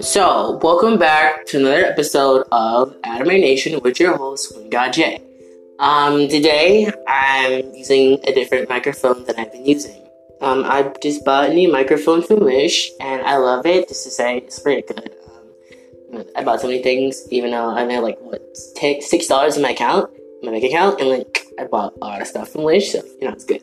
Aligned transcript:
So, 0.00 0.58
welcome 0.62 0.98
back 0.98 1.46
to 1.46 1.58
another 1.58 1.86
episode 1.86 2.46
of 2.52 2.94
Anime 3.02 3.40
Nation 3.40 3.80
with 3.80 3.98
your 3.98 4.14
host, 4.18 4.52
God 4.68 4.92
J. 4.92 5.22
Um, 5.78 6.28
today 6.28 6.92
I'm 7.08 7.72
using 7.72 8.20
a 8.26 8.34
different 8.34 8.68
microphone 8.68 9.24
than 9.24 9.36
I've 9.36 9.50
been 9.50 9.64
using. 9.64 10.06
Um, 10.42 10.64
I 10.66 10.92
just 11.02 11.24
bought 11.24 11.48
a 11.48 11.54
new 11.54 11.72
microphone 11.72 12.22
from 12.22 12.40
Wish, 12.40 12.90
and 13.00 13.22
I 13.22 13.38
love 13.38 13.64
it. 13.64 13.88
Just 13.88 14.04
to 14.04 14.10
say, 14.10 14.36
it's 14.36 14.58
pretty 14.58 14.82
good. 14.82 15.16
Um, 16.12 16.24
I 16.36 16.44
bought 16.44 16.60
so 16.60 16.66
many 16.66 16.82
things, 16.82 17.26
even 17.30 17.52
though 17.52 17.70
I 17.70 17.86
know 17.86 18.02
like 18.02 18.18
what 18.20 18.42
take 18.74 19.02
six 19.02 19.26
dollars 19.26 19.56
in 19.56 19.62
my 19.62 19.70
account, 19.70 20.10
my 20.42 20.50
bank 20.50 20.64
account, 20.64 21.00
and 21.00 21.08
like 21.08 21.46
I 21.58 21.64
bought 21.64 21.94
a 21.94 22.04
lot 22.04 22.20
of 22.20 22.28
stuff 22.28 22.50
from 22.50 22.64
Wish, 22.64 22.92
so 22.92 23.02
you 23.18 23.28
know 23.28 23.32
it's 23.32 23.46
good. 23.46 23.62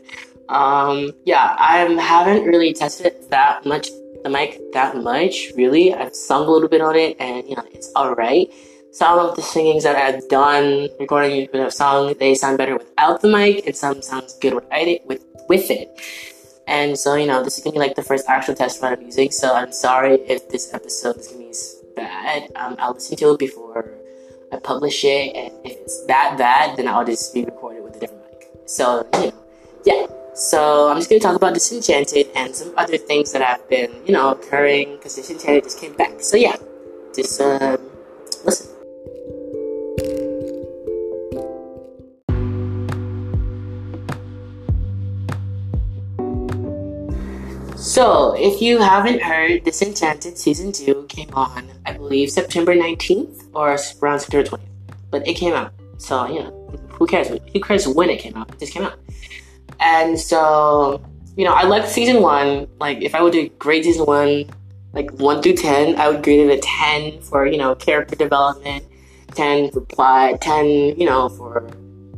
Um, 0.50 1.12
yeah, 1.26 1.56
I 1.60 1.78
haven't 2.02 2.46
really 2.46 2.74
tested 2.74 3.14
that 3.30 3.68
much 3.68 3.90
the 4.24 4.30
mic 4.30 4.60
that 4.74 4.98
much, 4.98 5.52
really. 5.56 5.94
I've 5.94 6.16
sung 6.16 6.48
a 6.48 6.52
little 6.52 6.70
bit 6.70 6.82
on 6.82 6.96
it, 6.96 7.18
and 7.20 7.48
you 7.48 7.56
know, 7.56 7.66
it's 7.72 7.92
alright. 7.96 8.52
Some 8.92 9.20
of 9.20 9.36
the 9.36 9.42
singings 9.42 9.84
that 9.84 9.96
I've 9.96 10.28
done, 10.30 10.90
recording 11.00 11.50
a 11.54 11.72
song, 11.72 12.14
they 12.20 12.36
sound 12.36 12.58
better 12.58 12.78
without 12.78 13.22
the 13.22 13.28
mic, 13.28 13.66
and 13.66 13.76
some 13.76 14.02
sounds 14.02 14.38
good 14.40 14.54
with 14.54 14.66
it. 14.72 15.06
With 15.06 15.26
with 15.50 15.70
it. 15.70 16.00
And 16.68 16.98
so, 16.98 17.16
you 17.16 17.28
know, 17.28 17.44
this 17.44 17.58
is 17.58 17.64
gonna 17.64 17.74
be 17.74 17.80
like 17.80 17.96
the 17.96 18.04
first 18.04 18.28
actual 18.30 18.56
test 18.56 18.82
run 18.82 18.94
I'm 18.94 19.02
using. 19.02 19.32
So 19.32 19.54
I'm 19.54 19.72
sorry 19.72 20.22
if 20.28 20.50
this 20.50 20.74
episode 20.74 21.18
is 21.18 21.28
gonna 21.28 21.40
be 21.40 21.54
bad. 21.96 22.52
Um, 22.56 22.76
I'll 22.80 22.94
listen 22.94 23.18
to 23.18 23.32
it 23.32 23.40
before 23.40 23.92
I 24.52 24.58
publish 24.58 25.04
it, 25.04 25.36
and 25.36 25.54
if 25.66 25.78
it's 25.78 26.06
that 26.06 26.38
bad, 26.38 26.78
then 26.78 26.88
I'll 26.88 27.06
just 27.06 27.34
be 27.34 27.44
recorded 27.44 27.84
with 27.84 27.98
a 27.98 28.00
different 28.00 28.24
mic. 28.32 28.50
So, 28.66 29.08
you 29.14 29.28
know, 29.28 29.34
yeah. 29.86 30.23
So 30.36 30.90
I'm 30.90 30.98
just 30.98 31.10
gonna 31.10 31.20
talk 31.20 31.36
about 31.36 31.54
Disenchanted 31.54 32.28
and 32.36 32.56
some 32.56 32.74
other 32.76 32.98
things 32.98 33.32
that 33.34 33.44
have 33.44 33.70
been, 33.70 33.92
you 34.06 34.14
know, 34.14 34.32
occurring 34.32 34.96
because 34.96 35.16
Disenchanted 35.16 35.64
just 35.64 35.80
came 35.80 35.94
back. 35.94 36.22
So 36.22 36.38
yeah, 36.38 36.56
just 37.14 37.40
uh, 37.40 37.78
listen. 38.44 38.74
So, 47.78 48.34
if 48.36 48.62
you 48.62 48.80
haven't 48.80 49.22
heard, 49.22 49.66
Disenchanted 49.66 50.38
Season 50.38 50.72
2 50.72 51.06
came 51.10 51.30
on, 51.34 51.70
I 51.86 51.92
believe, 51.92 52.32
September 52.32 52.74
19th 52.74 53.50
or 53.54 53.78
around 54.02 54.20
September 54.20 54.50
20th. 54.50 54.60
But 55.12 55.28
it 55.28 55.34
came 55.34 55.54
out. 55.54 55.74
So, 55.98 56.26
you 56.28 56.40
know, 56.40 56.80
who 56.94 57.06
cares? 57.06 57.28
Who 57.28 57.60
cares 57.60 57.88
when 57.88 58.10
it 58.10 58.20
came 58.20 58.36
out? 58.36 58.50
It 58.52 58.60
just 58.60 58.74
came 58.74 58.84
out. 58.84 58.98
And 59.84 60.18
so, 60.18 61.04
you 61.36 61.44
know, 61.44 61.54
I 61.54 61.64
liked 61.64 61.90
season 61.90 62.22
one. 62.22 62.68
Like, 62.80 63.02
if 63.02 63.14
I 63.14 63.22
would 63.22 63.34
do 63.34 63.50
grade 63.60 63.84
season 63.84 64.06
one, 64.06 64.46
like 64.94 65.12
one 65.16 65.42
through 65.42 65.56
10, 65.56 66.00
I 66.00 66.08
would 66.08 66.24
grade 66.24 66.40
it 66.40 66.58
a 66.58 66.62
10 66.62 67.20
for, 67.22 67.46
you 67.46 67.58
know, 67.58 67.76
character 67.76 68.16
development, 68.16 68.86
10 69.36 69.72
for 69.72 69.82
plot, 69.82 70.40
10, 70.40 70.66
you 71.00 71.06
know, 71.06 71.28
for 71.30 71.70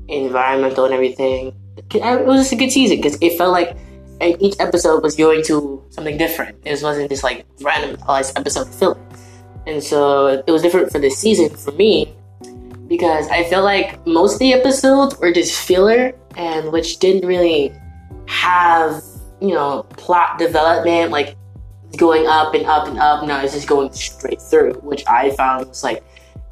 environmental 0.08 0.86
and 0.86 0.94
everything. 0.94 1.56
It 1.78 2.26
was 2.26 2.42
just 2.42 2.52
a 2.52 2.56
good 2.56 2.72
season 2.72 2.98
because 2.98 3.18
it 3.20 3.38
felt 3.38 3.52
like 3.52 3.76
each 4.22 4.56
episode 4.60 5.02
was 5.02 5.16
going 5.16 5.44
to 5.46 5.84
something 5.90 6.18
different. 6.18 6.58
It 6.64 6.80
wasn't 6.84 7.10
just 7.10 7.24
like 7.24 7.46
random 7.62 7.98
episode 8.08 8.68
filler. 8.68 9.00
And 9.66 9.82
so 9.82 10.44
it 10.46 10.52
was 10.52 10.62
different 10.62 10.92
for 10.92 11.00
this 11.00 11.18
season 11.18 11.50
for 11.50 11.72
me 11.72 12.14
because 12.88 13.28
I 13.30 13.44
felt 13.46 13.64
like 13.64 14.06
most 14.06 14.34
of 14.34 14.40
the 14.40 14.54
episodes 14.54 15.18
were 15.18 15.34
just 15.34 15.60
filler 15.60 16.14
and 16.38 16.72
which 16.72 17.00
didn't 17.00 17.28
really 17.28 17.74
have, 18.28 19.04
you 19.42 19.54
know, 19.54 19.84
plot 19.98 20.38
development, 20.38 21.12
like 21.12 21.36
going 21.98 22.28
up 22.28 22.54
and 22.54 22.66
up 22.66 22.88
and 22.88 23.00
up. 23.00 23.26
No, 23.26 23.40
it's 23.40 23.54
just 23.54 23.68
going 23.68 23.92
straight 23.94 24.42
through, 24.42 24.74
which 24.76 25.04
I 25.08 25.32
found 25.32 25.68
was 25.68 25.84
like 25.84 26.04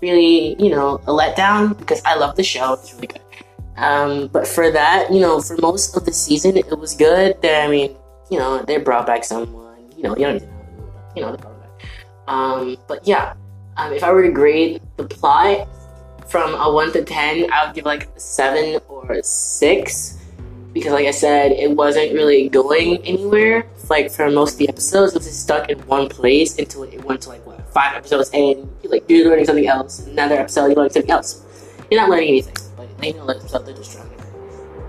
really, 0.01 0.55
you 0.61 0.69
know, 0.69 0.95
a 1.07 1.11
letdown 1.11 1.77
because 1.77 2.01
I 2.05 2.15
love 2.15 2.35
the 2.35 2.43
show. 2.43 2.73
It's 2.73 2.93
really 2.93 3.07
good. 3.07 3.21
Um, 3.75 4.27
but 4.27 4.47
for 4.47 4.69
that, 4.71 5.11
you 5.11 5.19
know, 5.19 5.41
for 5.41 5.57
most 5.57 5.97
of 5.97 6.05
the 6.05 6.13
season, 6.13 6.57
it 6.57 6.77
was 6.77 6.95
good. 6.95 7.37
I 7.43 7.67
mean, 7.67 7.95
you 8.29 8.37
know, 8.37 8.63
they 8.63 8.77
brought 8.77 9.07
back 9.07 9.23
someone. 9.23 9.91
You 9.97 10.03
know, 10.03 10.15
you 10.15 10.25
don't 10.25 10.41
know, 10.41 10.49
you 11.15 11.21
know, 11.21 11.35
they 11.35 11.41
brought 11.41 11.59
back. 11.61 11.89
Um, 12.27 12.77
but 12.87 13.07
yeah, 13.07 13.33
um, 13.77 13.93
if 13.93 14.03
I 14.03 14.11
were 14.11 14.23
to 14.23 14.31
grade 14.31 14.81
the 14.97 15.05
plot 15.05 15.67
from 16.33 16.55
a 16.55 16.73
one 16.73 16.91
to 16.91 17.05
ten, 17.05 17.45
I 17.53 17.63
would 17.63 17.75
give 17.75 17.85
like 17.85 18.09
seven 18.17 18.81
or 18.89 19.21
six 19.21 20.17
because, 20.73 20.91
like 20.91 21.05
I 21.05 21.11
said, 21.11 21.51
it 21.51 21.69
wasn't 21.69 22.11
really 22.13 22.49
going 22.49 22.97
anywhere. 23.05 23.67
Like 23.87 24.09
for 24.09 24.31
most 24.31 24.53
of 24.53 24.57
the 24.57 24.67
episodes, 24.67 25.13
it 25.13 25.19
was 25.19 25.27
just 25.27 25.43
stuck 25.43 25.69
in 25.69 25.77
one 25.85 26.09
place 26.09 26.57
until 26.57 26.85
it 26.85 27.05
went 27.05 27.21
to 27.21 27.29
like 27.29 27.45
what 27.45 27.71
five 27.71 27.95
episodes, 27.95 28.31
and 28.33 28.67
you 28.81 28.89
like 28.89 29.07
you're 29.07 29.29
learning 29.29 29.45
something 29.45 29.67
else. 29.67 30.07
Another 30.07 30.39
episode, 30.39 30.65
you're 30.65 30.75
learning 30.75 30.93
something 30.93 31.11
else. 31.11 31.45
You're 31.91 32.01
not 32.01 32.09
learning 32.09 32.29
anything, 32.29 32.55
but 32.75 32.97
they 32.97 33.13
know 33.13 33.27
themselves 33.27 33.67
they're 33.67 33.75
just 33.75 33.93
trying. 33.93 34.09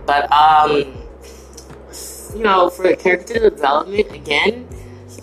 But 0.06 0.32
um, 0.32 0.96
you 2.34 2.42
know, 2.42 2.70
for 2.70 2.96
character 2.96 3.50
development 3.50 4.10
again, 4.12 4.66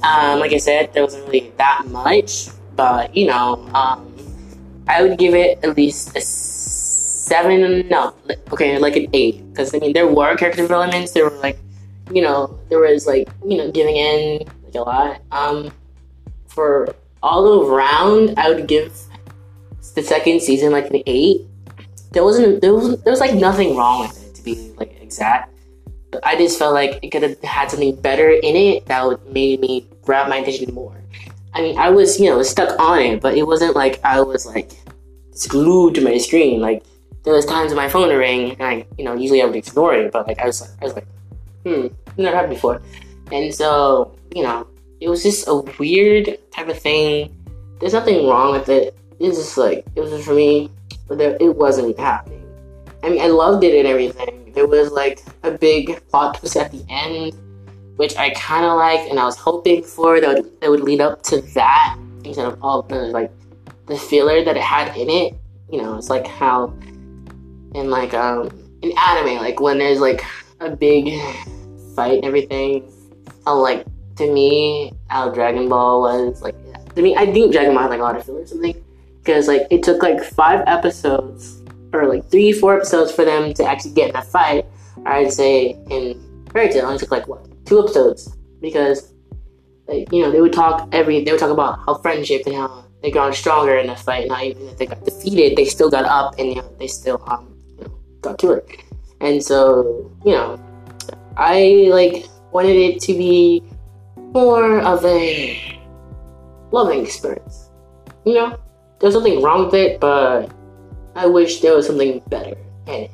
um, 0.03 0.39
like 0.39 0.53
I 0.53 0.59
said, 0.59 0.93
there 0.93 1.01
wasn't 1.01 1.25
really 1.25 1.51
that 1.57 1.87
much, 1.87 2.49
but 2.75 3.17
you 3.17 3.25
know, 3.25 3.67
um 3.73 4.10
I 4.91 5.01
would 5.01 5.17
give 5.17 5.33
it 5.33 5.63
at 5.63 5.77
least 5.77 6.15
a 6.17 6.21
seven. 6.21 7.87
No, 7.87 8.13
okay, 8.51 8.77
like 8.77 8.97
an 8.97 9.07
eight. 9.13 9.41
Because 9.49 9.73
I 9.73 9.79
mean, 9.79 9.93
there 9.93 10.07
were 10.07 10.35
character 10.35 10.63
developments. 10.63 11.13
There 11.13 11.23
were 11.23 11.37
like, 11.37 11.57
you 12.11 12.21
know, 12.21 12.59
there 12.69 12.79
was 12.79 13.07
like, 13.07 13.29
you 13.47 13.57
know, 13.57 13.71
giving 13.71 13.95
in 13.95 14.39
like 14.65 14.75
a 14.75 14.81
lot. 14.81 15.21
Um, 15.31 15.71
for 16.47 16.93
all 17.23 17.71
around, 17.71 18.37
I 18.37 18.49
would 18.49 18.67
give 18.67 18.91
the 19.95 20.03
second 20.03 20.41
season 20.41 20.73
like 20.73 20.89
an 20.89 21.03
eight. 21.05 21.47
There 22.11 22.25
wasn't 22.25 22.61
there 22.61 22.73
was 22.73 23.01
there 23.03 23.11
was 23.11 23.21
like 23.21 23.33
nothing 23.33 23.77
wrong 23.77 24.01
with 24.01 24.27
it 24.27 24.35
to 24.35 24.43
be 24.43 24.73
like 24.75 25.01
exact. 25.01 25.55
But 26.11 26.27
I 26.27 26.35
just 26.35 26.59
felt 26.59 26.73
like 26.73 26.99
it 27.01 27.09
could 27.11 27.23
have 27.23 27.41
had 27.41 27.71
something 27.71 27.95
better 27.95 28.29
in 28.29 28.57
it 28.57 28.85
that 28.87 29.07
would 29.07 29.25
made 29.31 29.61
me 29.61 29.87
grab 30.01 30.27
my 30.27 30.37
attention 30.37 30.73
more. 30.73 31.00
I 31.53 31.61
mean, 31.61 31.77
I 31.77 31.89
was, 31.89 32.19
you 32.19 32.29
know, 32.29 32.41
stuck 32.43 32.79
on 32.79 32.99
it, 32.99 33.21
but 33.21 33.35
it 33.37 33.45
wasn't 33.45 33.75
like 33.75 34.03
I 34.03 34.21
was 34.21 34.45
like 34.45 34.71
glued 35.47 35.95
to 35.95 36.01
my 36.01 36.17
screen. 36.17 36.61
Like 36.61 36.83
there 37.23 37.33
was 37.33 37.45
times 37.45 37.69
when 37.69 37.77
my 37.77 37.89
phone 37.89 38.07
would 38.07 38.15
ring, 38.15 38.51
and 38.51 38.63
I, 38.63 38.85
you 38.97 39.03
know, 39.03 39.13
usually 39.15 39.41
I 39.41 39.45
would 39.45 39.55
ignore 39.55 39.93
it, 39.93 40.11
but 40.11 40.27
like 40.27 40.39
I 40.39 40.45
was, 40.45 40.61
I 40.81 40.83
was 40.83 40.93
like, 40.93 41.07
hmm, 41.65 41.87
never 42.17 42.35
happened 42.35 42.53
before, 42.53 42.81
and 43.31 43.53
so 43.53 44.15
you 44.33 44.43
know, 44.43 44.67
it 44.99 45.09
was 45.09 45.23
just 45.23 45.47
a 45.47 45.55
weird 45.79 46.37
type 46.51 46.69
of 46.69 46.79
thing. 46.79 47.35
There's 47.79 47.93
nothing 47.93 48.27
wrong 48.27 48.51
with 48.51 48.69
it. 48.69 48.97
It's 49.19 49.37
just 49.37 49.57
like 49.57 49.85
it 49.95 50.01
was 50.01 50.11
just 50.11 50.25
for 50.25 50.33
me, 50.33 50.71
but 51.07 51.17
there, 51.17 51.37
it 51.39 51.55
wasn't 51.55 51.99
happening. 51.99 52.47
I 53.03 53.09
mean, 53.09 53.21
I 53.21 53.27
loved 53.27 53.63
it 53.63 53.77
and 53.77 53.87
everything. 53.87 54.51
There 54.53 54.67
was 54.67 54.91
like 54.91 55.23
a 55.43 55.51
big 55.51 56.01
plot 56.09 56.37
twist 56.37 56.55
at 56.57 56.71
the 56.71 56.85
end 56.89 57.33
which 57.97 58.15
I 58.17 58.31
kind 58.31 58.65
of 58.65 58.77
liked, 58.77 59.09
and 59.09 59.19
I 59.19 59.25
was 59.25 59.37
hoping 59.37 59.83
for 59.83 60.19
that 60.19 60.43
would, 60.61 60.69
would 60.69 60.81
lead 60.81 61.01
up 61.01 61.23
to 61.23 61.41
that 61.53 61.97
instead 62.23 62.45
of 62.45 62.63
all 62.63 62.81
the 62.83 63.07
like 63.07 63.31
the 63.87 63.97
filler 63.97 64.43
that 64.43 64.57
it 64.57 64.63
had 64.63 64.95
in 64.97 65.09
it. 65.09 65.33
You 65.69 65.81
know, 65.81 65.97
it's 65.97 66.09
like 66.09 66.27
how 66.27 66.73
in 67.75 67.89
like 67.89 68.13
um 68.13 68.49
in 68.81 68.91
anime, 68.97 69.37
like 69.37 69.59
when 69.59 69.77
there's 69.77 69.99
like 69.99 70.23
a 70.59 70.75
big 70.75 71.13
fight 71.95 72.15
and 72.15 72.25
everything. 72.25 72.91
I 73.45 73.53
like 73.53 73.85
to 74.17 74.31
me, 74.31 74.93
how 75.07 75.29
Dragon 75.29 75.67
Ball 75.67 76.01
was 76.01 76.41
like 76.41 76.55
to 76.95 77.01
me, 77.01 77.15
I 77.15 77.31
think 77.31 77.51
Dragon 77.51 77.73
Ball 77.73 77.83
had 77.83 77.89
like 77.89 77.99
a 77.99 78.03
lot 78.03 78.15
of 78.15 78.25
filler 78.25 78.41
or 78.41 78.47
something 78.47 78.83
because 79.23 79.47
like 79.47 79.67
it 79.69 79.83
took 79.83 80.01
like 80.01 80.23
five 80.23 80.63
episodes 80.67 81.61
or 81.93 82.07
like 82.07 82.29
three, 82.29 82.51
four 82.51 82.77
episodes 82.77 83.11
for 83.11 83.25
them 83.25 83.53
to 83.53 83.63
actually 83.63 83.93
get 83.93 84.09
in 84.09 84.15
a 84.15 84.21
fight. 84.21 84.65
I'd 85.05 85.31
say 85.31 85.77
in 85.89 86.45
Fairy 86.53 86.69
Tail, 86.69 86.83
it 86.83 86.85
only 86.85 86.97
took 86.97 87.11
like 87.11 87.27
what 87.27 87.45
two 87.71 87.79
episodes 87.79 88.35
because 88.59 89.13
like, 89.87 90.11
you 90.11 90.21
know 90.21 90.29
they 90.29 90.41
would 90.41 90.51
talk 90.51 90.87
every 90.91 91.23
they 91.23 91.31
would 91.31 91.39
talk 91.39 91.49
about 91.49 91.79
how 91.85 91.95
friendship 91.95 92.43
and 92.45 92.55
how 92.55 92.85
they 93.01 93.09
got 93.09 93.33
stronger 93.33 93.77
in 93.77 93.87
the 93.87 93.95
fight. 93.95 94.27
Not 94.27 94.43
even 94.43 94.67
if 94.67 94.77
they 94.77 94.85
got 94.85 95.03
defeated, 95.05 95.57
they 95.57 95.65
still 95.65 95.89
got 95.89 96.05
up 96.05 96.35
and 96.37 96.49
you 96.49 96.55
know 96.55 96.75
they 96.77 96.87
still 96.87 97.23
um 97.27 97.57
you 97.77 97.85
know, 97.85 97.97
got 98.21 98.37
to 98.39 98.51
it. 98.51 98.67
And 99.21 99.41
so 99.43 100.11
you 100.25 100.33
know, 100.33 100.59
I 101.37 101.87
like 101.89 102.25
wanted 102.51 102.75
it 102.75 103.01
to 103.03 103.13
be 103.13 103.63
more 104.17 104.81
of 104.81 105.05
a 105.05 105.81
loving 106.71 107.05
experience. 107.05 107.69
You 108.25 108.33
know, 108.33 108.59
there's 108.99 109.15
nothing 109.15 109.41
wrong 109.41 109.65
with 109.65 109.73
it, 109.73 109.99
but 110.01 110.51
I 111.15 111.25
wish 111.25 111.61
there 111.61 111.73
was 111.73 111.87
something 111.87 112.21
better 112.27 112.57
in 112.87 112.93
it. 113.05 113.11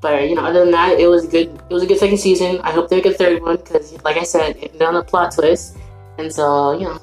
But 0.00 0.28
you 0.28 0.34
know, 0.34 0.42
other 0.42 0.60
than 0.60 0.70
that, 0.70 0.98
it 0.98 1.06
was 1.08 1.26
a 1.26 1.28
good. 1.28 1.48
It 1.68 1.74
was 1.74 1.82
a 1.82 1.86
good 1.86 1.98
second 1.98 2.18
season. 2.18 2.60
I 2.62 2.72
hope 2.72 2.88
they 2.88 2.96
make 2.96 3.06
a 3.06 3.12
third 3.12 3.42
one 3.42 3.56
because, 3.56 3.92
like 4.02 4.16
I 4.16 4.22
said, 4.22 4.56
it 4.56 4.80
on 4.80 4.96
a 4.96 5.04
plot 5.04 5.34
twist. 5.34 5.76
And 6.18 6.32
so, 6.32 6.72
you 6.72 6.84
know, 6.84 6.98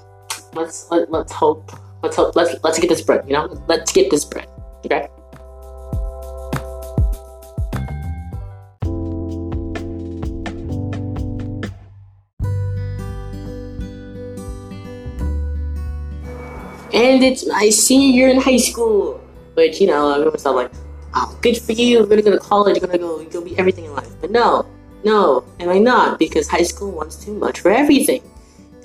let's 0.54 0.90
let, 0.90 1.12
let's 1.12 1.32
hope. 1.32 1.72
Let's 2.02 2.16
hope. 2.16 2.36
Let's 2.36 2.56
let's 2.64 2.80
get 2.80 2.90
this 2.90 3.02
bread. 3.02 3.26
You 3.28 3.34
know, 3.34 3.64
let's 3.68 3.92
get 3.92 4.10
this 4.10 4.26
bread. 4.26 4.48
Okay. 4.86 5.08
and 16.98 17.24
it's 17.24 17.46
my 17.48 17.70
senior 17.70 18.08
year 18.08 18.28
in 18.30 18.42
high 18.42 18.58
school. 18.58 19.22
Which 19.54 19.82
you 19.82 19.88
know, 19.88 20.14
everyone's 20.14 20.46
all 20.46 20.56
like, 20.56 20.72
"Oh, 21.14 21.38
good 21.42 21.58
for 21.58 21.74
you! 21.74 22.00
You're 22.00 22.08
gonna 22.08 22.22
go 22.22 22.32
to 22.32 22.40
college. 22.40 22.78
You're 22.78 22.88
gonna 22.88 23.00
go. 23.00 23.24
Gonna 23.24 23.46
be 23.46 23.58
everything 23.58 23.86
in 23.86 23.94
life." 23.94 24.10
But 24.22 24.32
no, 24.32 24.66
no, 25.04 25.46
am 25.60 25.70
I 25.70 25.80
not? 25.80 26.20
Because 26.20 26.48
high 26.48 26.64
school 26.64 26.92
wants 26.92 27.24
too 27.24 27.34
much 27.34 27.60
for 27.60 27.72
everything. 27.72 28.22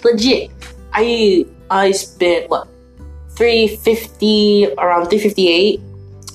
Legit, 0.05 0.51
I 0.93 1.47
I 1.71 1.93
spent 1.93 2.51
what 2.51 2.69
three 3.37 3.77
fifty 3.77 4.69
around 4.79 5.09
three 5.09 5.19
fifty 5.19 5.49
eight 5.49 5.81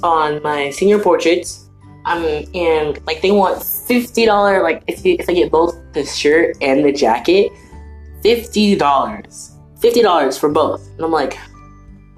on 0.03 0.41
my 0.43 0.69
senior 0.71 0.99
portraits. 0.99 1.63
Um, 2.05 2.23
and 2.55 3.05
like 3.05 3.21
they 3.21 3.31
want 3.31 3.61
fifty 3.61 4.25
dollar 4.25 4.63
like 4.63 4.81
if 4.87 5.05
you 5.05 5.17
if 5.19 5.27
I 5.29 5.33
get 5.33 5.51
both 5.51 5.75
the 5.93 6.05
shirt 6.05 6.55
and 6.61 6.85
the 6.85 6.91
jacket, 6.91 7.51
fifty 8.23 8.75
dollars, 8.75 9.51
fifty 9.81 10.01
dollars 10.01 10.37
for 10.37 10.49
both. 10.49 10.87
And 10.95 11.01
I'm 11.03 11.11
like, 11.11 11.37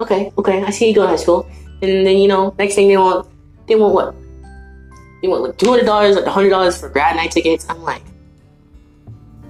okay, 0.00 0.32
okay, 0.38 0.62
I 0.62 0.70
see 0.70 0.88
you 0.88 0.94
go 0.94 1.02
to 1.02 1.08
high 1.08 1.16
school. 1.16 1.48
And 1.82 2.06
then 2.06 2.18
you 2.18 2.28
know, 2.28 2.54
next 2.58 2.74
thing 2.76 2.88
they 2.88 2.96
want, 2.96 3.26
they 3.70 3.76
want 3.76 3.94
what? 3.94 4.14
They 5.22 5.28
want 5.28 5.42
like 5.44 5.56
two 5.56 5.70
hundred 5.70 5.86
dollars, 5.86 6.16
like 6.16 6.26
hundred 6.26 6.50
dollars 6.50 6.78
for 6.78 6.88
grad 6.88 7.14
night 7.14 7.30
tickets. 7.30 7.64
I'm 7.68 7.82
like, 7.82 8.02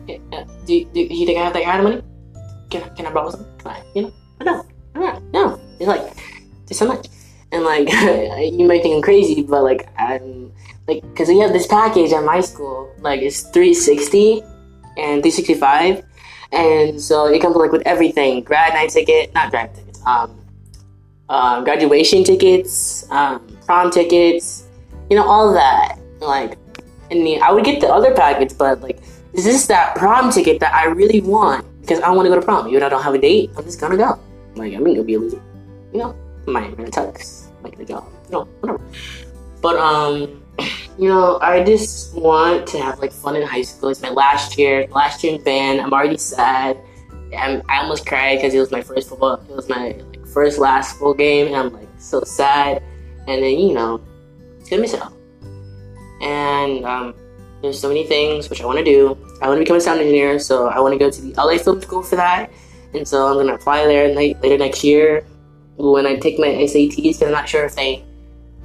yeah, 0.07 0.45
do, 0.67 0.85
do 0.85 1.01
you 1.01 1.27
think 1.27 1.39
I 1.39 1.45
have 1.45 1.55
that 1.55 1.65
kind 1.65 1.79
of 1.79 1.85
money? 1.85 2.03
Can 2.69 2.83
I, 2.83 2.89
can 2.91 3.07
I 3.07 3.13
borrow 3.13 3.31
some? 3.31 3.47
Can 3.59 3.71
I, 3.71 3.83
you 3.95 4.03
know, 4.03 4.13
no, 4.43 4.67
no, 4.95 5.23
no. 5.33 5.61
It's 5.79 5.89
like, 5.89 6.15
there's 6.67 6.79
so 6.79 6.87
much. 6.87 7.09
And 7.51 7.65
like, 7.65 7.89
you 8.53 8.67
might 8.67 8.83
think 8.83 8.97
I'm 8.97 9.03
crazy, 9.03 9.43
but 9.43 9.65
like, 9.65 9.89
I'm 9.99 10.53
like, 10.87 11.03
cause 11.17 11.29
we 11.29 11.39
have 11.39 11.55
this 11.55 11.67
package 11.67 12.13
at 12.13 12.23
my 12.23 12.43
school, 12.43 12.95
like 12.99 13.23
it's 13.23 13.41
360 13.41 14.43
and 14.99 15.23
365, 15.23 16.05
and 16.53 17.01
so 17.01 17.25
it 17.27 17.41
comes 17.41 17.57
like 17.57 17.73
with 17.73 17.87
everything: 17.87 18.43
grad 18.43 18.75
night 18.75 18.91
ticket, 18.91 19.33
not 19.33 19.51
grad 19.51 19.75
tickets, 19.75 20.05
um, 20.05 20.40
uh, 21.31 21.63
graduation 21.63 22.25
tickets, 22.25 23.09
um, 23.11 23.41
prom 23.65 23.91
tickets, 23.91 24.67
you 25.09 25.17
know, 25.17 25.25
all 25.25 25.55
that. 25.55 25.97
Like, 26.21 26.59
and 27.11 27.25
the, 27.25 27.39
I 27.39 27.53
would 27.53 27.65
get 27.65 27.81
the 27.81 27.89
other 27.89 28.13
package, 28.15 28.59
but 28.59 28.81
like, 28.81 29.01
is 29.33 29.45
this 29.45 29.67
that 29.69 29.95
prom 29.97 30.31
ticket 30.33 30.59
that 30.61 30.75
I 30.75 30.87
really 30.87 31.21
want? 31.21 31.65
Because 31.81 32.01
I 32.01 32.11
want 32.11 32.27
to 32.27 32.31
go 32.31 32.35
to 32.35 32.45
prom. 32.45 32.67
Even 32.69 32.81
though 32.81 32.87
I 32.87 32.89
don't 32.91 33.03
have 33.03 33.15
a 33.15 33.19
date, 33.19 33.51
I'm 33.57 33.65
just 33.65 33.81
gonna 33.81 33.97
go. 33.97 34.19
Like, 34.57 34.75
I'm 34.75 34.85
gonna 34.85 35.03
be 35.05 35.15
a 35.15 35.21
loser. 35.21 35.41
You 35.93 36.01
know, 36.01 36.17
my 36.47 36.69
gonna 36.73 36.91
tux, 36.91 37.47
like 37.63 37.79
the 37.79 37.85
job. 37.85 38.05
You 38.27 38.33
know, 38.33 38.45
whatever. 38.61 38.83
But 39.63 39.77
um, 39.77 40.43
you 40.99 41.09
know, 41.09 41.39
I 41.41 41.63
just 41.63 42.13
want 42.15 42.67
to 42.69 42.79
have 42.79 42.99
like 42.99 43.13
fun 43.13 43.37
in 43.37 43.47
high 43.47 43.63
school. 43.63 43.91
It's 43.91 44.03
my 44.03 44.11
last 44.11 44.59
year, 44.59 44.89
last 44.91 45.23
year 45.23 45.37
in 45.37 45.43
band. 45.45 45.81
I'm 45.81 45.93
already 45.93 46.19
sad. 46.19 46.77
I'm, 47.39 47.63
I 47.69 47.79
almost 47.83 48.05
cried 48.05 48.37
because 48.37 48.53
it 48.53 48.59
was 48.59 48.73
my 48.73 48.83
first 48.83 49.09
football. 49.09 49.35
It 49.49 49.55
was 49.55 49.69
my 49.69 49.95
first 50.33 50.59
last 50.59 50.99
full 50.99 51.15
game, 51.15 51.47
and 51.47 51.57
I'm 51.57 51.73
like 51.73 51.89
so 51.99 52.23
sad. 52.23 52.83
And 53.27 53.43
then 53.43 53.59
you 53.59 53.75
know, 53.75 54.01
it's 54.59 54.69
gonna 54.69 54.83
miss 54.83 54.95
out. 54.95 55.13
And 56.23 56.85
um, 56.85 57.15
there's 57.63 57.81
so 57.81 57.89
many 57.89 58.07
things 58.07 58.51
which 58.51 58.61
I 58.61 58.67
want 58.67 58.79
to 58.79 58.85
do. 58.85 59.17
I 59.43 59.49
want 59.49 59.59
to 59.59 59.65
become 59.65 59.77
a 59.77 59.81
sound 59.81 60.01
engineer, 60.01 60.39
so 60.39 60.69
I 60.69 60.81
want 60.81 60.93
to 60.93 60.99
go 60.99 61.11
to 61.11 61.21
the 61.21 61.33
LA 61.35 61.59
Film 61.59 61.81
School 61.81 62.03
for 62.03 62.17
that. 62.17 62.51
And 62.95 63.07
so 63.07 63.27
I'm 63.27 63.37
gonna 63.37 63.55
apply 63.55 63.87
there 63.87 64.15
later 64.15 64.59
next 64.59 64.83
year 64.83 65.25
when 65.77 66.07
I 66.07 66.17
take 66.17 66.39
my 66.39 66.49
SATs. 66.49 66.97
Because 66.97 67.23
I'm 67.23 67.33
not 67.33 67.49
sure 67.49 67.65
if 67.65 67.75
they 67.77 68.05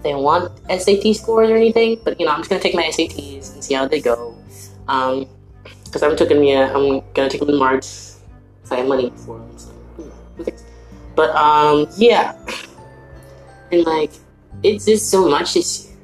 they 0.01 0.13
want 0.13 0.51
SAT 0.69 1.15
scores 1.15 1.49
or 1.49 1.55
anything, 1.55 1.99
but 2.03 2.19
you 2.19 2.25
know 2.25 2.31
I'm 2.31 2.39
just 2.39 2.49
gonna 2.49 2.61
take 2.61 2.75
my 2.75 2.83
SATs 2.83 3.53
and 3.53 3.63
see 3.63 3.73
how 3.73 3.87
they 3.87 4.01
go. 4.01 4.35
Um, 4.87 5.27
because 5.95 6.03
I 6.03 6.05
haven't 6.05 6.19
taken 6.19 6.37
them 6.37 6.45
yet. 6.45 6.75
I'm 6.75 7.01
gonna 7.13 7.29
take 7.29 7.39
them 7.39 7.49
in 7.49 7.57
March 7.57 7.85
if 8.63 8.71
I 8.71 8.77
have 8.77 8.87
money 8.87 9.13
for 9.25 9.39
them. 9.39 9.57
So, 9.57 9.71
you 9.97 10.05
know, 10.05 10.45
but 11.15 11.35
um, 11.35 11.87
yeah, 11.97 12.35
and 13.71 13.85
like 13.85 14.11
it's 14.63 14.85
just 14.85 15.09
so 15.09 15.27
much 15.27 15.53
this 15.53 15.85
year. 15.85 15.97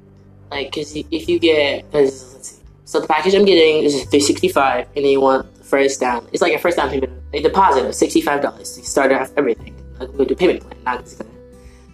Like, 0.50 0.74
cause 0.74 0.94
if 0.96 1.30
you 1.30 1.40
get, 1.40 1.90
cause 1.92 2.34
let's 2.34 2.50
see, 2.50 2.63
so 2.86 3.00
the 3.00 3.08
package 3.08 3.34
I'm 3.36 3.46
getting 3.46 3.84
is 3.84 3.94
365, 3.94 4.88
and 4.96 5.06
then 5.06 5.06
you 5.06 5.22
want 5.22 5.54
the 5.56 5.63
first 5.63 6.00
down. 6.00 6.28
It's 6.34 6.42
like 6.42 6.54
a 6.54 6.60
first 6.60 6.78
down 6.78 6.90
payment, 6.90 7.12
a 7.34 7.42
deposit 7.42 7.86
of 7.86 7.96
65 7.96 8.42
dollars 8.42 8.75
to 8.75 8.84
start 8.84 9.12
off 9.12 9.31
everything. 9.38 9.75
Like 10.00 10.12
we 10.13 10.25
do 10.25 10.36
payment 10.36 10.62
plan, 10.62 10.84
not 10.84 11.00
just. 11.04 11.22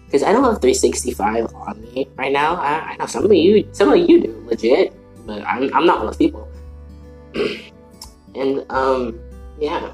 Because 0.06 0.22
I 0.22 0.32
don't 0.32 0.42
have 0.42 0.62
365 0.62 1.54
on 1.54 1.82
me 1.82 2.08
right 2.16 2.32
now. 2.32 2.54
I, 2.56 2.92
I 2.92 2.96
know 2.96 3.04
some 3.04 3.26
of 3.26 3.32
you, 3.32 3.68
some 3.72 3.92
of 3.92 3.98
you 3.98 4.22
do 4.22 4.42
legit, 4.46 4.94
but 5.26 5.46
I'm, 5.46 5.72
I'm 5.74 5.84
not 5.84 5.98
one 5.98 6.08
of 6.08 6.14
those 6.14 6.16
people. 6.16 6.48
and 8.34 8.64
um, 8.70 9.20
yeah, 9.60 9.92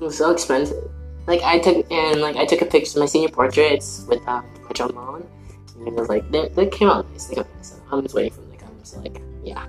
it 0.00 0.04
was 0.04 0.16
so 0.16 0.30
expensive. 0.30 0.88
Like 1.28 1.42
I 1.42 1.58
took 1.58 1.92
and 1.92 2.22
like 2.22 2.36
I 2.36 2.46
took 2.46 2.62
a 2.62 2.64
picture 2.64 2.98
of 2.98 3.00
my 3.00 3.06
senior 3.06 3.28
portraits 3.28 4.06
with 4.08 4.26
um, 4.26 4.46
trombone, 4.72 5.28
and 5.76 5.86
it 5.88 5.92
was 5.92 6.08
like 6.08 6.28
they, 6.30 6.48
they 6.48 6.66
came 6.66 6.88
out 6.88 7.06
nice. 7.10 7.26
They 7.26 7.36
out 7.36 7.46
nice. 7.54 7.78
I'm 7.92 8.00
just 8.00 8.14
waiting 8.14 8.32
for 8.32 8.40
them 8.40 8.52
to 8.52 8.56
come. 8.56 8.74
So 8.82 8.98
like 9.00 9.20
yeah, 9.44 9.66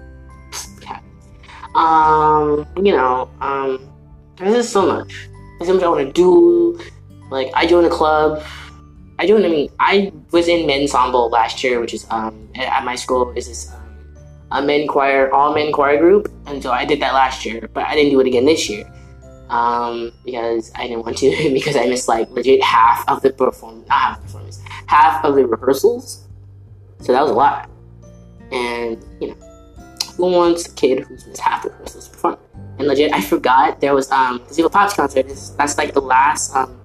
yeah. 0.82 1.02
Um, 1.76 2.66
you 2.78 2.94
know, 2.94 3.30
um, 3.42 3.92
there's 4.38 4.56
just 4.56 4.72
so 4.72 4.88
much. 4.88 5.28
There's 5.60 5.68
so 5.68 5.74
much 5.74 5.84
I 5.84 5.90
want 5.90 6.08
to 6.08 6.14
do. 6.14 6.80
Like 7.30 7.52
I 7.54 7.68
joined 7.68 7.88
a 7.88 7.90
club. 7.90 8.42
I 9.20 9.28
joined. 9.28 9.46
I 9.46 9.50
mean, 9.50 9.70
I 9.82 10.14
was 10.32 10.48
in 10.48 10.66
men's 10.66 10.96
ensemble 10.96 11.28
last 11.28 11.62
year, 11.62 11.82
which 11.82 11.94
is 11.94 12.08
um 12.10 12.48
at 12.56 12.86
my 12.86 12.96
school 12.96 13.34
is 13.36 13.50
this 13.50 13.70
um, 13.74 13.98
a 14.52 14.62
men 14.62 14.88
choir, 14.88 15.30
all 15.34 15.54
men 15.54 15.74
choir 15.74 15.98
group, 15.98 16.32
and 16.46 16.64
so 16.64 16.72
I 16.72 16.86
did 16.86 17.02
that 17.02 17.14
last 17.14 17.46
year, 17.46 17.70
but 17.74 17.84
I 17.86 17.96
didn't 17.96 18.12
do 18.12 18.22
it 18.22 18.28
again 18.28 18.46
this 18.46 18.70
year 18.70 18.90
um, 19.50 20.12
because 20.24 20.72
I 20.76 20.88
didn't 20.88 21.04
want 21.04 21.18
to 21.20 21.30
because 21.54 21.76
I 21.76 21.88
missed 21.88 22.08
like 22.08 22.30
legit 22.30 22.64
half 22.64 23.08
of 23.10 23.22
the 23.22 23.32
perform 23.32 23.86
not 23.88 23.92
half 23.92 24.22
performance, 24.22 24.62
half 24.88 25.24
of 25.24 25.36
the 25.36 25.46
rehearsals. 25.46 26.28
So 27.02 27.12
that 27.14 27.22
was 27.22 27.32
a 27.32 27.34
lot. 27.34 27.70
And 28.52 29.04
you 29.20 29.30
know, 29.30 29.36
who 30.18 30.32
wants 30.32 30.68
a 30.68 30.76
kid 30.76 31.00
who's 31.00 31.26
missed 31.26 31.42
half 31.42 31.64
the 31.64 31.70
rehearsals 31.70 32.10
perform? 32.10 32.38
And 32.78 32.88
legit, 32.88 33.14
I 33.14 33.22
forgot 33.22 33.82
there 33.82 33.94
was 33.94 34.12
um 34.12 34.42
the 34.48 34.54
Zero 34.54 34.70
Pops 34.70 34.94
concert. 34.94 35.28
That's 35.58 35.78
like 35.78 35.94
the 35.94 36.02
last 36.02 36.56
um 36.56 36.80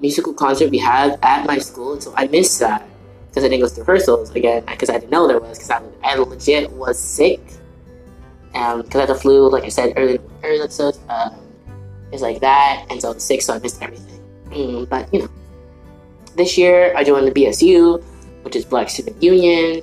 musical 0.00 0.34
concert 0.34 0.70
we 0.70 0.78
have 0.78 1.18
at 1.22 1.46
my 1.46 1.58
school, 1.58 2.00
so 2.00 2.12
I 2.16 2.26
missed 2.28 2.60
that 2.60 2.86
because 3.28 3.44
I 3.44 3.48
didn't 3.48 3.62
go 3.62 3.68
to 3.68 3.80
rehearsals 3.80 4.30
again 4.34 4.64
because 4.66 4.90
I 4.90 4.94
didn't 4.98 5.10
know 5.10 5.26
there 5.26 5.40
was 5.40 5.58
because 5.58 5.70
I, 5.70 5.82
I 6.02 6.16
legit 6.16 6.70
was 6.72 6.98
sick. 6.98 7.40
Um, 8.54 8.80
because 8.80 8.96
I 8.96 9.00
had 9.00 9.08
the 9.10 9.14
flu, 9.14 9.50
like 9.50 9.64
I 9.64 9.68
said 9.68 9.92
earlier, 9.98 10.18
earlier 10.42 10.62
episode. 10.62 10.96
Uh, 11.10 11.28
it's 12.12 12.22
like 12.22 12.40
that, 12.40 12.86
and 12.90 13.00
so 13.00 13.12
the 13.12 13.20
six, 13.20 13.46
so 13.46 13.54
I 13.54 13.58
missed 13.58 13.82
everything. 13.82 14.22
Mm, 14.50 14.88
but 14.88 15.12
you 15.12 15.20
know, 15.20 15.28
this 16.36 16.56
year 16.56 16.94
I 16.96 17.04
joined 17.04 17.26
the 17.26 17.32
BSU, 17.32 18.02
which 18.42 18.56
is 18.56 18.64
Black 18.64 18.88
Student 18.88 19.22
Union. 19.22 19.82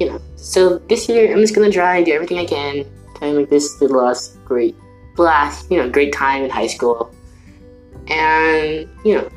You 0.00 0.10
know, 0.10 0.20
so 0.36 0.78
this 0.78 1.08
year 1.08 1.32
I'm 1.32 1.40
just 1.40 1.54
gonna 1.54 1.70
try 1.70 1.96
and 1.96 2.06
do 2.06 2.12
everything 2.12 2.38
I 2.38 2.46
can 2.46 2.86
to 3.16 3.32
make 3.32 3.50
this 3.50 3.74
the 3.78 3.88
last 3.88 4.42
great 4.44 4.76
blast, 5.16 5.70
you 5.70 5.76
know, 5.76 5.90
great 5.90 6.12
time 6.12 6.44
in 6.44 6.50
high 6.50 6.68
school. 6.68 7.12
And 8.08 8.88
you 9.04 9.16
know, 9.16 9.28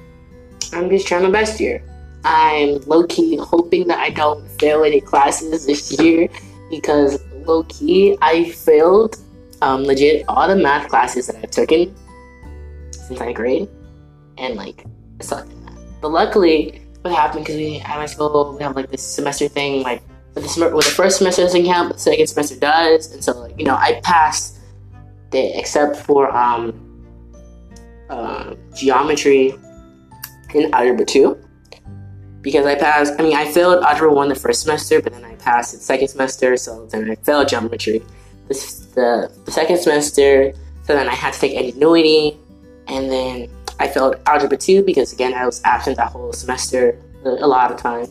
I'm 0.74 0.90
just 0.90 1.08
trying 1.08 1.24
my 1.24 1.32
best 1.32 1.60
here. 1.60 1.84
I'm 2.24 2.80
low 2.82 3.06
key 3.08 3.36
hoping 3.38 3.88
that 3.88 4.00
I 4.00 4.12
don't 4.12 4.48
fail 4.60 4.84
any 4.84 5.02
classes 5.02 5.66
this 5.66 6.00
year 6.00 6.30
because 6.70 7.20
low 7.46 7.64
key 7.64 8.18
I 8.22 8.52
failed 8.52 9.18
um, 9.62 9.84
legit 9.84 10.26
all 10.28 10.48
the 10.48 10.56
math 10.56 10.88
classes 10.88 11.28
that 11.28 11.38
I've 11.38 11.52
taken 11.52 11.96
since 13.12 13.20
ninth 13.20 13.36
grade, 13.36 13.70
and 14.38 14.56
like 14.56 14.86
it 15.20 15.24
sucked 15.24 15.52
in 15.52 15.66
that. 15.66 15.78
But 16.02 16.10
luckily, 16.10 16.82
what 17.02 17.14
happened 17.14 17.46
because 17.46 17.58
we 17.58 17.80
at 17.80 17.98
my 17.98 18.06
school 18.06 18.56
we 18.56 18.64
have 18.64 18.76
like 18.76 18.90
this 18.90 19.04
semester 19.04 19.48
thing 19.48 19.84
like 19.84 20.02
the, 20.34 20.48
sem- 20.48 20.74
the 20.74 20.82
first 20.82 21.18
semester 21.18 21.44
doesn't 21.44 21.66
count, 21.66 21.90
but 21.90 21.98
the 21.98 22.04
second 22.04 22.28
semester 22.28 22.60
does, 22.60 23.12
and 23.12 23.24
so 23.24 23.38
like 23.40 23.58
you 23.60 23.66
know 23.66 23.76
I 23.76 24.00
passed 24.04 24.60
it 25.34 25.56
except 25.60 25.96
for 25.98 26.32
um 26.36 26.88
uh, 28.10 28.56
geometry 28.76 29.54
in 30.54 30.74
algebra 30.74 31.06
two 31.06 31.38
because 32.42 32.66
I 32.66 32.76
passed. 32.76 33.14
I 33.20 33.24
mean, 33.24 33.36
I 33.36 33.50
failed 33.52 33.84
algebra 33.84 34.14
one 34.14 34.30
the 34.30 34.36
first 34.36 34.62
semester, 34.62 35.02
but 35.02 35.14
then 35.14 35.24
I 35.24 35.36
passed 35.36 35.74
the 35.74 35.80
second 35.80 36.08
semester, 36.08 36.58
so 36.58 36.86
then 36.88 37.10
I 37.10 37.16
failed 37.16 37.50
geometry. 37.50 38.02
This 38.48 38.86
the 38.96 39.32
the 39.46 39.52
second 39.52 39.78
semester, 39.78 40.54
so 40.84 40.96
then 40.96 41.08
I 41.08 41.16
had 41.16 41.34
to 41.34 41.40
take 41.40 41.54
Edgenuity, 41.54 42.38
and 42.92 43.10
then 43.10 43.50
I 43.80 43.88
failed 43.88 44.18
algebra 44.28 44.58
two 44.58 44.84
because 44.84 45.14
again 45.14 45.34
I 45.34 45.46
was 45.46 45.62
absent 45.64 45.98
that 45.98 46.12
whole 46.12 46.34
semester 46.34 47.00
a 47.26 47.48
lot 47.48 47.72
of 47.72 47.78
times, 47.78 48.10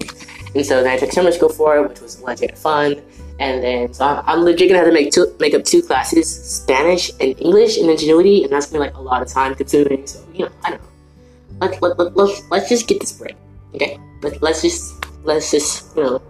and 0.54 0.64
so 0.64 0.82
then 0.82 0.92
I 0.92 0.96
took 0.96 1.12
summer 1.12 1.30
school 1.30 1.48
for 1.48 1.76
it, 1.76 1.88
which 1.88 2.00
was 2.00 2.20
legit 2.22 2.58
fun. 2.58 3.00
And 3.38 3.62
then 3.62 3.94
so 3.94 4.04
I'm, 4.04 4.24
I'm 4.26 4.40
legit 4.40 4.68
gonna 4.68 4.78
have 4.78 4.88
to 4.88 4.92
make 4.92 5.12
two 5.12 5.32
make 5.38 5.54
up 5.54 5.64
two 5.64 5.82
classes, 5.82 6.28
Spanish 6.28 7.10
and 7.20 7.38
English 7.40 7.78
and 7.78 7.88
Edgenuity, 7.88 8.42
and 8.42 8.52
that's 8.52 8.66
gonna 8.66 8.84
be 8.84 8.90
like 8.90 8.96
a 8.96 9.00
lot 9.00 9.22
of 9.22 9.28
time 9.28 9.54
consuming. 9.54 10.06
So 10.06 10.26
you 10.34 10.46
know, 10.46 10.52
I 10.64 10.70
don't 10.70 10.82
know. 10.82 10.88
Let, 11.60 11.82
let, 11.82 11.98
let, 11.98 12.16
let's, 12.16 12.50
let's 12.50 12.68
just 12.68 12.88
get 12.88 13.00
this 13.00 13.12
break, 13.12 13.36
okay? 13.74 13.98
Let, 14.22 14.42
let's 14.42 14.62
just 14.62 14.94
let's 15.24 15.50
just 15.50 15.96
you 15.96 16.02
know 16.04 16.22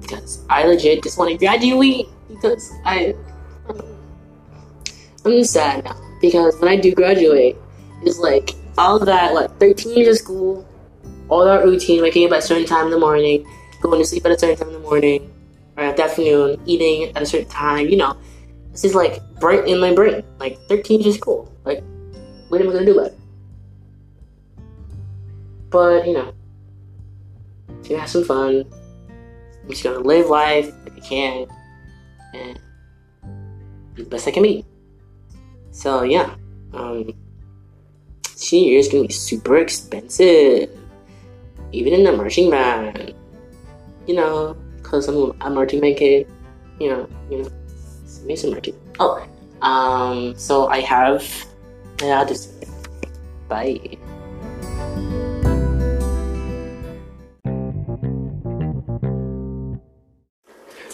because 0.00 0.44
I 0.50 0.64
legit 0.64 1.02
just 1.02 1.18
want 1.18 1.30
to 1.30 1.36
graduate 1.36 2.08
because 2.28 2.72
I 2.84 3.14
I'm 5.24 5.44
sad 5.44 5.84
now 5.84 6.09
because 6.20 6.58
when 6.60 6.68
I 6.68 6.76
do 6.76 6.94
graduate, 6.94 7.56
it's 8.02 8.18
like 8.18 8.54
all 8.78 8.98
that, 8.98 9.34
like 9.34 9.58
13 9.58 9.96
years 9.96 10.08
of 10.08 10.16
school, 10.16 10.68
all 11.28 11.44
that 11.44 11.64
routine, 11.64 12.02
waking 12.02 12.26
up 12.26 12.32
at 12.32 12.38
a 12.38 12.42
certain 12.42 12.66
time 12.66 12.86
in 12.86 12.90
the 12.90 12.98
morning, 12.98 13.46
going 13.80 14.00
to 14.00 14.06
sleep 14.06 14.24
at 14.26 14.32
a 14.32 14.38
certain 14.38 14.56
time 14.56 14.68
in 14.68 14.74
the 14.74 14.80
morning, 14.80 15.32
or 15.76 15.84
at 15.84 15.96
the 15.96 16.04
afternoon, 16.04 16.60
eating 16.66 17.14
at 17.16 17.22
a 17.22 17.26
certain 17.26 17.48
time, 17.48 17.88
you 17.88 17.96
know, 17.96 18.16
this 18.72 18.84
is 18.84 18.94
like 18.94 19.20
bright 19.40 19.66
in 19.66 19.80
my 19.80 19.94
brain. 19.94 20.22
Like 20.38 20.58
13 20.68 21.00
years 21.00 21.14
of 21.14 21.20
school. 21.20 21.52
Like, 21.64 21.82
what 22.48 22.60
am 22.60 22.68
I 22.68 22.72
gonna 22.72 22.86
do 22.86 22.98
about 22.98 23.12
it? 23.12 23.18
But, 25.70 26.06
you 26.06 26.14
know, 26.14 26.32
gonna 27.90 28.00
have 28.00 28.10
some 28.10 28.24
fun. 28.24 28.64
I'm 29.62 29.68
just 29.68 29.82
gonna 29.82 29.98
live 29.98 30.28
life 30.28 30.72
if 30.86 30.96
I 30.96 31.00
can 31.00 31.46
and 32.34 32.60
be 33.94 34.04
the 34.04 34.08
best 34.08 34.28
I 34.28 34.30
can 34.30 34.42
be. 34.42 34.64
So 35.70 36.02
yeah, 36.02 36.34
um, 36.72 37.14
senior 38.26 38.70
year 38.70 38.78
is 38.78 38.88
gonna 38.88 39.06
be 39.06 39.12
super 39.12 39.56
expensive, 39.58 40.70
even 41.72 41.92
in 41.92 42.04
the 42.04 42.12
marching 42.12 42.50
band. 42.50 43.14
You 44.06 44.14
know, 44.14 44.56
cause 44.82 45.08
I'm 45.08 45.32
a 45.40 45.50
marching 45.50 45.80
band 45.80 45.96
kid. 45.96 46.26
You 46.78 46.90
know, 46.90 47.08
you 47.30 47.42
know, 47.42 47.50
maybe 48.22 48.36
some 48.36 48.50
marching. 48.50 48.74
Oh, 48.98 49.26
um, 49.62 50.34
so 50.36 50.68
I 50.68 50.80
have. 50.80 51.24
Yeah, 52.02 52.20
I'll 52.20 52.26
just 52.26 52.64
bye. 53.48 53.78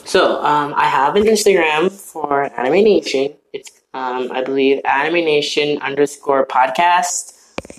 So, 0.05 0.41
um, 0.43 0.73
I 0.77 0.87
have 0.87 1.17
an 1.17 1.25
Instagram 1.25 1.91
for 1.91 2.45
Anime 2.59 2.85
Nation. 2.85 3.35
Um, 3.97 4.31
I 4.31 4.43
believe, 4.43 4.83
Anime 4.85 5.25
Nation 5.25 5.79
underscore 5.81 6.47
podcast 6.47 7.33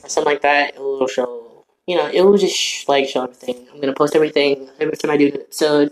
or 0.04 0.10
something 0.10 0.34
like 0.34 0.42
that. 0.42 0.74
It 0.74 0.80
will 0.80 1.08
show, 1.08 1.64
you 1.86 1.96
know, 1.96 2.08
it 2.08 2.22
will 2.22 2.40
just 2.40 2.90
like 2.90 3.08
show 3.08 3.26
everything. 3.26 3.68
I'm 3.72 3.80
gonna 3.80 3.94
post 3.94 4.16
everything 4.16 4.68
every 4.80 4.98
time 4.98 5.12
I 5.12 5.18
do 5.18 5.28
an 5.28 5.42
episode. 5.42 5.92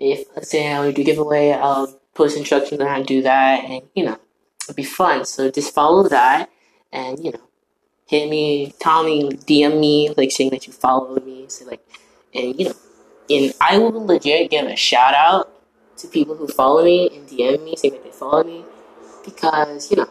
If 0.00 0.26
let's 0.34 0.50
say 0.50 0.72
I 0.72 0.90
do 0.90 1.04
giveaway, 1.04 1.52
I'll 1.52 1.96
post 2.12 2.36
instructions 2.36 2.80
on 2.80 2.88
how 2.88 2.98
to 2.98 3.04
do 3.04 3.22
that, 3.22 3.62
and 3.62 3.82
you 3.94 4.04
know, 4.04 4.18
it'll 4.64 4.74
be 4.74 4.82
fun. 4.82 5.24
So 5.26 5.48
just 5.48 5.72
follow 5.72 6.08
that, 6.08 6.50
and 6.90 7.24
you 7.24 7.30
know, 7.30 7.46
hit 8.06 8.28
me, 8.28 8.74
tell 8.80 9.04
me, 9.04 9.30
DM 9.30 9.78
me, 9.78 10.12
like 10.16 10.32
saying 10.32 10.50
that 10.50 10.66
you 10.66 10.72
followed 10.72 11.24
me. 11.24 11.44
So 11.46 11.66
like, 11.66 11.86
and 12.34 12.58
you 12.58 12.64
know, 12.64 12.74
and 13.30 13.54
I 13.60 13.78
will 13.78 14.04
legit 14.04 14.50
give 14.50 14.66
a 14.66 14.74
shout 14.74 15.14
out 15.14 15.52
to 15.98 16.08
people 16.08 16.34
who 16.34 16.48
follow 16.48 16.82
me 16.82 17.10
and 17.14 17.28
DM 17.28 17.62
me 17.62 17.76
saying 17.76 17.94
that 17.94 18.02
they 18.02 18.10
follow 18.10 18.42
me 18.42 18.64
because, 19.24 19.90
you 19.90 19.96
know, 19.96 20.08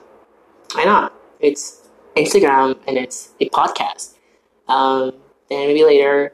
why 0.73 0.83
not? 0.83 1.13
It's 1.39 1.87
Instagram 2.15 2.79
and 2.87 2.97
it's 2.97 3.33
a 3.39 3.49
podcast. 3.49 4.15
Um, 4.67 5.13
then 5.49 5.67
maybe 5.67 5.83
later 5.83 6.33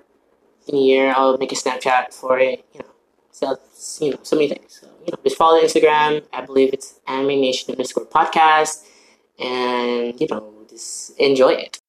in 0.67 0.75
a 0.75 0.79
year 0.79 1.13
I'll 1.15 1.37
make 1.37 1.51
a 1.51 1.55
Snapchat 1.55 2.13
for 2.13 2.39
it, 2.39 2.65
you 2.73 2.79
know. 2.79 2.85
So, 3.31 3.57
you 4.01 4.11
know, 4.11 4.19
so 4.23 4.35
many 4.35 4.49
things. 4.49 4.79
So, 4.81 4.87
you 5.05 5.11
know, 5.11 5.19
just 5.23 5.37
follow 5.37 5.61
Instagram. 5.61 6.23
I 6.33 6.41
believe 6.41 6.73
it's 6.73 6.99
Anime 7.07 7.41
Nation 7.41 7.71
underscore 7.71 8.05
podcast. 8.05 8.83
And, 9.39 10.19
you 10.19 10.27
know, 10.29 10.53
just 10.69 11.17
enjoy 11.19 11.53
it. 11.53 11.79